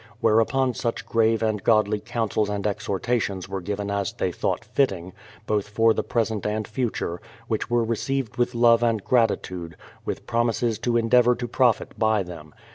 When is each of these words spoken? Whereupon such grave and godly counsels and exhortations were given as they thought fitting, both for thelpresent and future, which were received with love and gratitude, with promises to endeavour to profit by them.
Whereupon 0.19 0.73
such 0.73 1.05
grave 1.05 1.43
and 1.43 1.63
godly 1.63 1.99
counsels 1.99 2.49
and 2.49 2.65
exhortations 2.65 3.47
were 3.47 3.61
given 3.61 3.91
as 3.91 4.13
they 4.13 4.31
thought 4.31 4.65
fitting, 4.65 5.13
both 5.45 5.69
for 5.69 5.93
thelpresent 5.93 6.43
and 6.43 6.67
future, 6.67 7.21
which 7.47 7.69
were 7.69 7.83
received 7.83 8.37
with 8.37 8.55
love 8.55 8.81
and 8.81 9.03
gratitude, 9.03 9.77
with 10.03 10.25
promises 10.25 10.79
to 10.79 10.97
endeavour 10.97 11.35
to 11.35 11.47
profit 11.47 11.99
by 11.99 12.23
them. 12.23 12.51